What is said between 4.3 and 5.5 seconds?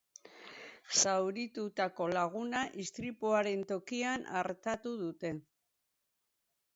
artatu dute.